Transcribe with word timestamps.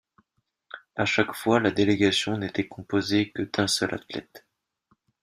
À 0.95 1.05
chaque 1.05 1.31
fois, 1.35 1.59
la 1.59 1.69
délégation 1.69 2.35
n'était 2.35 2.67
composée 2.67 3.29
que 3.31 3.43
d'un 3.43 3.67
seul 3.67 3.93
athlète. 3.93 4.47